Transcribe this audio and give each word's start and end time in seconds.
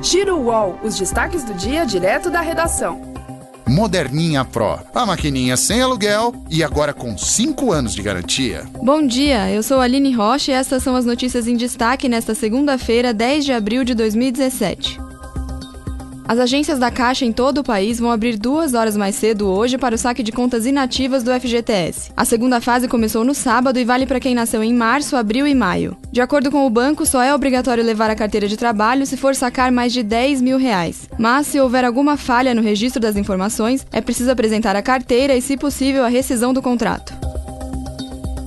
Giro 0.00 0.36
UOL, 0.36 0.78
os 0.84 0.96
destaques 0.96 1.42
do 1.42 1.52
dia 1.54 1.84
direto 1.84 2.30
da 2.30 2.40
redação. 2.40 3.02
Moderninha 3.66 4.44
Pro, 4.44 4.78
a 4.94 5.04
maquininha 5.04 5.56
sem 5.56 5.82
aluguel 5.82 6.34
e 6.48 6.62
agora 6.62 6.94
com 6.94 7.18
5 7.18 7.70
anos 7.72 7.94
de 7.94 8.02
garantia. 8.02 8.64
Bom 8.82 9.06
dia, 9.06 9.50
eu 9.50 9.62
sou 9.62 9.80
Aline 9.80 10.12
Rocha 10.14 10.52
e 10.52 10.54
essas 10.54 10.82
são 10.82 10.96
as 10.96 11.04
notícias 11.04 11.46
em 11.46 11.56
destaque 11.56 12.08
nesta 12.08 12.34
segunda-feira, 12.34 13.12
10 13.12 13.44
de 13.44 13.52
abril 13.52 13.84
de 13.84 13.94
2017. 13.94 15.07
As 16.28 16.38
agências 16.38 16.78
da 16.78 16.90
Caixa 16.90 17.24
em 17.24 17.32
todo 17.32 17.58
o 17.58 17.64
país 17.64 17.98
vão 17.98 18.10
abrir 18.10 18.36
duas 18.36 18.74
horas 18.74 18.98
mais 18.98 19.14
cedo 19.14 19.48
hoje 19.48 19.78
para 19.78 19.94
o 19.94 19.98
saque 19.98 20.22
de 20.22 20.30
contas 20.30 20.66
inativas 20.66 21.22
do 21.22 21.32
FGTS. 21.32 22.12
A 22.14 22.22
segunda 22.22 22.60
fase 22.60 22.86
começou 22.86 23.24
no 23.24 23.32
sábado 23.32 23.78
e 23.78 23.84
vale 23.84 24.04
para 24.04 24.20
quem 24.20 24.34
nasceu 24.34 24.62
em 24.62 24.74
março, 24.74 25.16
abril 25.16 25.46
e 25.46 25.54
maio. 25.54 25.96
De 26.12 26.20
acordo 26.20 26.50
com 26.50 26.66
o 26.66 26.70
banco, 26.70 27.06
só 27.06 27.22
é 27.22 27.34
obrigatório 27.34 27.82
levar 27.82 28.10
a 28.10 28.14
carteira 28.14 28.46
de 28.46 28.58
trabalho 28.58 29.06
se 29.06 29.16
for 29.16 29.34
sacar 29.34 29.72
mais 29.72 29.90
de 29.90 30.02
10 30.02 30.42
mil 30.42 30.58
reais. 30.58 31.08
Mas, 31.18 31.46
se 31.46 31.58
houver 31.58 31.82
alguma 31.82 32.18
falha 32.18 32.54
no 32.54 32.60
registro 32.60 33.00
das 33.00 33.16
informações, 33.16 33.86
é 33.90 34.02
preciso 34.02 34.30
apresentar 34.30 34.76
a 34.76 34.82
carteira 34.82 35.34
e, 35.34 35.40
se 35.40 35.56
possível, 35.56 36.04
a 36.04 36.08
rescisão 36.08 36.52
do 36.52 36.60
contrato. 36.60 37.17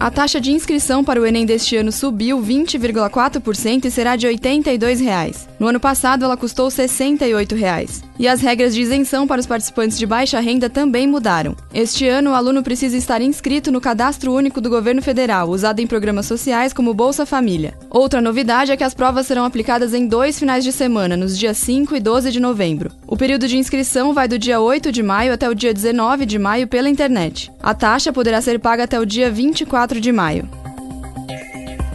A 0.00 0.10
taxa 0.10 0.40
de 0.40 0.50
inscrição 0.50 1.04
para 1.04 1.20
o 1.20 1.26
Enem 1.26 1.44
deste 1.44 1.76
ano 1.76 1.92
subiu 1.92 2.40
20,4% 2.40 3.84
e 3.84 3.90
será 3.90 4.16
de 4.16 4.26
82 4.26 4.98
reais. 4.98 5.46
No 5.58 5.66
ano 5.66 5.78
passado, 5.78 6.24
ela 6.24 6.38
custou 6.38 6.70
68 6.70 7.54
reais. 7.54 8.02
E 8.18 8.26
as 8.26 8.40
regras 8.40 8.74
de 8.74 8.80
isenção 8.80 9.26
para 9.26 9.42
os 9.42 9.46
participantes 9.46 9.98
de 9.98 10.06
baixa 10.06 10.40
renda 10.40 10.70
também 10.70 11.06
mudaram. 11.06 11.54
Este 11.74 12.08
ano, 12.08 12.30
o 12.30 12.34
aluno 12.34 12.62
precisa 12.62 12.96
estar 12.96 13.20
inscrito 13.20 13.70
no 13.70 13.78
Cadastro 13.78 14.32
Único 14.32 14.58
do 14.58 14.70
Governo 14.70 15.02
Federal, 15.02 15.50
usado 15.50 15.80
em 15.80 15.86
programas 15.86 16.24
sociais 16.24 16.72
como 16.72 16.94
Bolsa 16.94 17.26
Família. 17.26 17.74
Outra 17.90 18.22
novidade 18.22 18.72
é 18.72 18.78
que 18.78 18.84
as 18.84 18.94
provas 18.94 19.26
serão 19.26 19.44
aplicadas 19.44 19.92
em 19.92 20.06
dois 20.06 20.38
finais 20.38 20.64
de 20.64 20.72
semana, 20.72 21.14
nos 21.14 21.38
dias 21.38 21.58
5 21.58 21.94
e 21.94 22.00
12 22.00 22.32
de 22.32 22.40
novembro. 22.40 22.90
O 23.10 23.16
período 23.16 23.48
de 23.48 23.58
inscrição 23.58 24.14
vai 24.14 24.28
do 24.28 24.38
dia 24.38 24.60
8 24.60 24.92
de 24.92 25.02
maio 25.02 25.32
até 25.32 25.50
o 25.50 25.54
dia 25.54 25.74
19 25.74 26.24
de 26.24 26.38
maio 26.38 26.68
pela 26.68 26.88
internet. 26.88 27.50
A 27.60 27.74
taxa 27.74 28.12
poderá 28.12 28.40
ser 28.40 28.60
paga 28.60 28.84
até 28.84 29.00
o 29.00 29.04
dia 29.04 29.28
24 29.28 30.00
de 30.00 30.12
maio. 30.12 30.48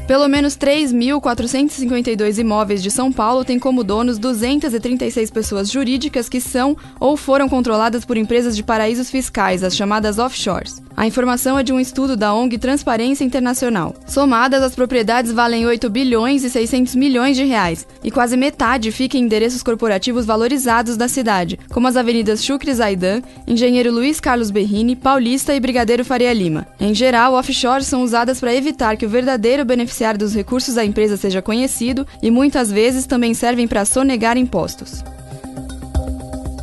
Pelo 0.05 0.27
menos 0.27 0.57
3.452 0.57 2.37
imóveis 2.37 2.83
de 2.83 2.91
São 2.91 3.13
Paulo 3.13 3.45
têm 3.45 3.57
como 3.57 3.81
donos 3.81 4.19
236 4.19 5.31
pessoas 5.31 5.71
jurídicas 5.71 6.27
que 6.27 6.41
são 6.41 6.75
ou 6.99 7.15
foram 7.15 7.47
controladas 7.47 8.03
por 8.03 8.17
empresas 8.17 8.53
de 8.53 8.61
paraísos 8.61 9.09
fiscais, 9.09 9.63
as 9.63 9.73
chamadas 9.73 10.19
offshores. 10.19 10.84
A 10.97 11.05
informação 11.05 11.59
é 11.59 11.63
de 11.63 11.73
um 11.73 11.79
estudo 11.79 12.15
da 12.15 12.33
ONG 12.33 12.57
Transparência 12.57 13.25
Internacional. 13.25 13.93
Somadas, 14.07 14.63
as 14.63 14.73
propriedades 14.73 15.31
valem 15.31 15.65
8 15.65 15.89
bilhões 15.89 16.45
e 16.45 16.49
600 16.49 16.95
milhões 16.95 17.35
de 17.35 17.43
reais, 17.43 17.85
e 18.01 18.09
quase 18.09 18.37
metade 18.37 18.93
fica 18.93 19.17
em 19.17 19.21
endereços 19.21 19.61
corporativos 19.61 20.25
valorizados 20.25 20.95
da 20.95 21.09
cidade, 21.09 21.59
como 21.69 21.87
as 21.87 21.97
avenidas 21.97 22.43
Chucre 22.45 22.73
Zaidan, 22.73 23.21
Engenheiro 23.45 23.91
Luiz 23.91 24.21
Carlos 24.21 24.49
Berrini, 24.49 24.95
Paulista 24.95 25.53
e 25.53 25.59
Brigadeiro 25.59 26.05
Faria 26.05 26.31
Lima. 26.31 26.65
Em 26.79 26.93
geral, 26.93 27.33
offshores 27.33 27.87
são 27.87 28.01
usadas 28.01 28.39
para 28.39 28.55
evitar 28.55 28.95
que 28.95 29.05
o 29.05 29.09
verdadeiro 29.09 29.65
beneficiário 29.65 30.19
dos 30.19 30.33
recursos 30.33 30.75
da 30.75 30.85
empresa 30.85 31.17
seja 31.17 31.41
conhecido 31.41 32.07
e 32.21 32.31
muitas 32.31 32.71
vezes 32.71 33.05
também 33.05 33.33
servem 33.33 33.67
para 33.67 33.83
sonegar 33.83 34.37
impostos. 34.37 35.03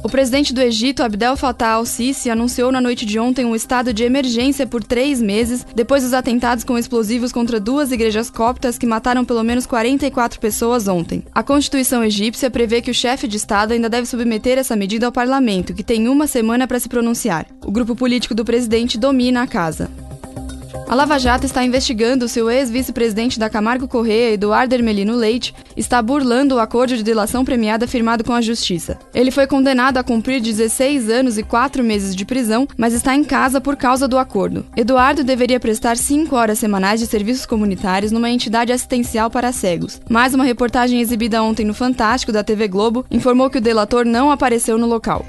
O 0.05 0.08
presidente 0.08 0.53
do 0.53 0.61
Egito, 0.61 1.00
Abdel 1.05 1.36
Fattah 1.36 1.75
al-Sisi, 1.75 2.28
anunciou 2.28 2.72
na 2.72 2.81
noite 2.81 3.06
de 3.06 3.20
ontem 3.20 3.45
um 3.45 3.55
estado 3.55 3.95
de 3.95 4.03
emergência 4.03 4.67
por 4.67 4.83
três 4.83 5.22
meses 5.22 5.64
depois 5.77 6.03
dos 6.03 6.12
atentados 6.12 6.64
com 6.64 6.77
explosivos 6.77 7.31
contra 7.31 7.61
duas 7.61 7.92
igrejas 7.92 8.28
coptas 8.28 8.77
que 8.77 8.86
mataram 8.86 9.25
pelo 9.25 9.45
menos 9.45 9.64
44 9.64 10.41
pessoas 10.41 10.89
ontem. 10.89 11.23
A 11.33 11.45
Constituição 11.45 12.03
egípcia 12.03 12.50
prevê 12.50 12.83
que 12.83 12.91
o 12.91 12.95
chefe 12.95 13.28
de 13.28 13.36
Estado 13.36 13.75
ainda 13.75 13.89
deve 13.89 14.08
submeter 14.08 14.58
essa 14.58 14.75
medida 14.75 15.06
ao 15.06 15.12
parlamento, 15.12 15.73
que 15.73 15.84
tem 15.84 16.08
uma 16.08 16.27
semana 16.27 16.67
para 16.67 16.80
se 16.80 16.89
pronunciar. 16.89 17.47
O 17.64 17.70
grupo 17.70 17.95
político 17.95 18.34
do 18.34 18.45
presidente 18.45 18.98
domina 18.98 19.42
a 19.42 19.46
casa. 19.46 19.89
A 20.92 20.95
Lava 20.95 21.18
Jato 21.18 21.46
está 21.46 21.64
investigando 21.64 22.29
se 22.29 22.42
o 22.42 22.51
ex-vice-presidente 22.51 23.39
da 23.39 23.48
Camargo 23.48 23.89
Correia, 23.89 24.35
Eduardo 24.35 24.74
Hermelino 24.74 25.17
Leite, 25.17 25.55
está 25.77 26.01
burlando 26.01 26.57
o 26.57 26.61
acordo 26.61 26.97
de 26.97 27.03
delação 27.03 27.45
premiada 27.45 27.87
firmado 27.87 28.25
com 28.25 28.33
a 28.33 28.41
Justiça. 28.41 28.99
Ele 29.15 29.31
foi 29.31 29.47
condenado 29.47 29.99
a 29.99 30.03
cumprir 30.03 30.41
16 30.41 31.09
anos 31.09 31.39
e 31.39 31.43
4 31.43 31.83
meses 31.83 32.15
de 32.15 32.25
prisão, 32.25 32.67
mas 32.77 32.93
está 32.93 33.15
em 33.15 33.25
casa 33.25 33.61
por 33.61 33.77
causa 33.77 34.07
do 34.09 34.19
acordo. 34.19 34.65
Eduardo 34.77 35.25
deveria 35.25 35.61
prestar 35.61 35.97
5 35.97 36.35
horas 36.35 36.59
semanais 36.59 37.01
de 37.01 37.07
serviços 37.07 37.47
comunitários 37.47 38.13
numa 38.13 38.31
entidade 38.31 38.73
assistencial 38.73 39.31
para 39.31 39.53
cegos. 39.53 40.01
Mais 40.09 40.35
uma 40.35 40.45
reportagem 40.45 41.01
exibida 41.01 41.43
ontem 41.43 41.65
no 41.65 41.75
Fantástico 41.75 42.33
da 42.33 42.45
TV 42.45 42.69
Globo 42.69 43.05
informou 43.11 43.51
que 43.51 43.59
o 43.59 43.61
delator 43.63 44.05
não 44.05 44.31
apareceu 44.31 44.79
no 44.79 44.87
local. 44.87 45.25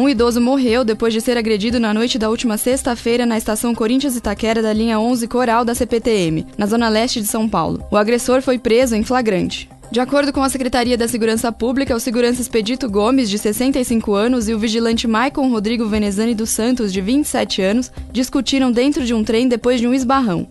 Um 0.00 0.08
idoso 0.08 0.40
morreu 0.40 0.82
depois 0.82 1.12
de 1.12 1.20
ser 1.20 1.36
agredido 1.36 1.78
na 1.78 1.92
noite 1.92 2.18
da 2.18 2.30
última 2.30 2.56
sexta-feira 2.56 3.26
na 3.26 3.36
estação 3.36 3.74
Corinthians 3.74 4.16
Itaquera 4.16 4.62
da 4.62 4.72
linha 4.72 4.98
11 4.98 5.28
Coral 5.28 5.62
da 5.62 5.74
CPTM, 5.74 6.46
na 6.56 6.64
zona 6.64 6.88
leste 6.88 7.20
de 7.20 7.26
São 7.26 7.46
Paulo. 7.46 7.84
O 7.90 7.98
agressor 7.98 8.40
foi 8.40 8.58
preso 8.58 8.96
em 8.96 9.02
flagrante. 9.02 9.68
De 9.90 10.00
acordo 10.00 10.32
com 10.32 10.42
a 10.42 10.48
Secretaria 10.48 10.96
da 10.96 11.06
Segurança 11.06 11.52
Pública, 11.52 11.94
o 11.94 12.00
segurança 12.00 12.40
Expedito 12.40 12.88
Gomes, 12.88 13.28
de 13.28 13.36
65 13.36 14.14
anos, 14.14 14.48
e 14.48 14.54
o 14.54 14.58
vigilante 14.58 15.06
Maicon 15.06 15.50
Rodrigo 15.50 15.86
Venezani 15.86 16.34
dos 16.34 16.48
Santos, 16.48 16.94
de 16.94 17.02
27 17.02 17.60
anos, 17.60 17.92
discutiram 18.10 18.72
dentro 18.72 19.04
de 19.04 19.12
um 19.12 19.22
trem 19.22 19.48
depois 19.48 19.80
de 19.80 19.86
um 19.86 19.92
esbarrão. 19.92 20.48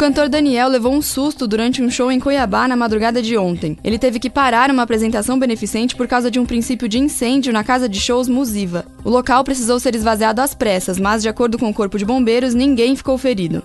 O 0.00 0.02
cantor 0.02 0.30
Daniel 0.30 0.70
levou 0.70 0.94
um 0.94 1.02
susto 1.02 1.46
durante 1.46 1.82
um 1.82 1.90
show 1.90 2.10
em 2.10 2.18
Cuiabá 2.18 2.66
na 2.66 2.74
madrugada 2.74 3.20
de 3.20 3.36
ontem. 3.36 3.76
Ele 3.84 3.98
teve 3.98 4.18
que 4.18 4.30
parar 4.30 4.70
uma 4.70 4.82
apresentação 4.82 5.38
beneficente 5.38 5.94
por 5.94 6.08
causa 6.08 6.30
de 6.30 6.40
um 6.40 6.46
princípio 6.46 6.88
de 6.88 6.98
incêndio 6.98 7.52
na 7.52 7.62
casa 7.62 7.86
de 7.86 8.00
shows 8.00 8.26
Musiva. 8.26 8.86
O 9.04 9.10
local 9.10 9.44
precisou 9.44 9.78
ser 9.78 9.94
esvaziado 9.94 10.40
às 10.40 10.54
pressas, 10.54 10.98
mas, 10.98 11.20
de 11.20 11.28
acordo 11.28 11.58
com 11.58 11.68
o 11.68 11.74
Corpo 11.74 11.98
de 11.98 12.06
Bombeiros, 12.06 12.54
ninguém 12.54 12.96
ficou 12.96 13.18
ferido. 13.18 13.62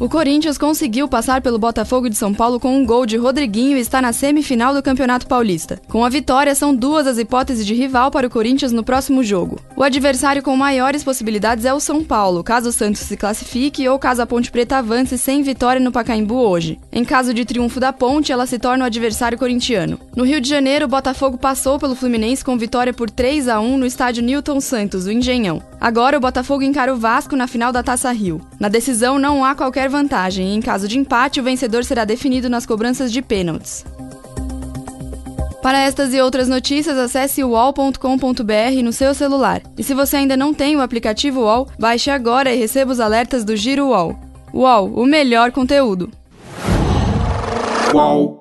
O 0.00 0.08
Corinthians 0.08 0.56
conseguiu 0.56 1.06
passar 1.06 1.42
pelo 1.42 1.58
Botafogo 1.58 2.08
de 2.08 2.16
São 2.16 2.32
Paulo 2.32 2.58
com 2.58 2.74
um 2.74 2.86
gol 2.86 3.04
de 3.04 3.18
Rodriguinho 3.18 3.76
e 3.76 3.80
está 3.80 4.00
na 4.00 4.14
semifinal 4.14 4.72
do 4.72 4.82
Campeonato 4.82 5.26
Paulista. 5.26 5.78
Com 5.88 6.02
a 6.02 6.08
vitória, 6.08 6.54
são 6.54 6.74
duas 6.74 7.06
as 7.06 7.18
hipóteses 7.18 7.66
de 7.66 7.74
rival 7.74 8.10
para 8.10 8.26
o 8.26 8.30
Corinthians 8.30 8.72
no 8.72 8.82
próximo 8.82 9.22
jogo. 9.22 9.60
O 9.76 9.82
adversário 9.82 10.42
com 10.42 10.56
maiores 10.56 11.04
possibilidades 11.04 11.66
é 11.66 11.74
o 11.74 11.78
São 11.78 12.02
Paulo, 12.02 12.42
caso 12.42 12.70
o 12.70 12.72
Santos 12.72 13.02
se 13.02 13.14
classifique 13.14 13.86
ou 13.86 13.98
caso 13.98 14.22
a 14.22 14.26
Ponte 14.26 14.50
Preta 14.50 14.78
avance 14.78 15.18
sem 15.18 15.42
vitória 15.42 15.78
no 15.78 15.92
Pacaembu 15.92 16.34
hoje. 16.34 16.80
Em 16.90 17.04
caso 17.04 17.34
de 17.34 17.44
triunfo 17.44 17.78
da 17.78 17.92
Ponte, 17.92 18.32
ela 18.32 18.46
se 18.46 18.58
torna 18.58 18.84
o 18.84 18.86
adversário 18.86 19.36
corintiano. 19.36 20.00
No 20.16 20.24
Rio 20.24 20.40
de 20.40 20.48
Janeiro, 20.48 20.86
o 20.86 20.88
Botafogo 20.88 21.36
passou 21.36 21.78
pelo 21.78 21.94
Fluminense 21.94 22.42
com 22.42 22.56
vitória 22.56 22.94
por 22.94 23.10
3 23.10 23.48
a 23.48 23.60
1 23.60 23.76
no 23.76 23.84
estádio 23.84 24.22
Newton 24.22 24.62
Santos, 24.62 25.04
o 25.04 25.12
Engenhão. 25.12 25.62
Agora 25.80 26.18
o 26.18 26.20
Botafogo 26.20 26.62
encara 26.62 26.92
o 26.92 26.98
Vasco 26.98 27.34
na 27.34 27.46
final 27.46 27.72
da 27.72 27.82
Taça 27.82 28.12
Rio. 28.12 28.40
Na 28.60 28.68
decisão 28.68 29.18
não 29.18 29.42
há 29.42 29.54
qualquer 29.54 29.88
vantagem 29.88 30.48
e 30.48 30.54
em 30.54 30.60
caso 30.60 30.86
de 30.86 30.98
empate 30.98 31.40
o 31.40 31.42
vencedor 31.42 31.84
será 31.84 32.04
definido 32.04 32.50
nas 32.50 32.66
cobranças 32.66 33.10
de 33.10 33.22
pênaltis. 33.22 33.84
Para 35.62 35.78
estas 35.78 36.14
e 36.14 36.20
outras 36.20 36.48
notícias, 36.48 36.96
acesse 36.96 37.44
uol.com.br 37.44 38.82
no 38.82 38.92
seu 38.92 39.14
celular. 39.14 39.62
E 39.76 39.82
se 39.82 39.94
você 39.94 40.16
ainda 40.16 40.36
não 40.36 40.54
tem 40.54 40.74
o 40.74 40.80
aplicativo 40.80 41.40
UOL, 41.40 41.68
baixe 41.78 42.10
agora 42.10 42.52
e 42.52 42.58
receba 42.58 42.92
os 42.92 43.00
alertas 43.00 43.44
do 43.44 43.54
Giro 43.54 43.88
UOL. 43.88 44.18
UOL, 44.54 44.90
o 44.94 45.04
melhor 45.04 45.52
conteúdo. 45.52 46.10
UOL. 47.92 48.39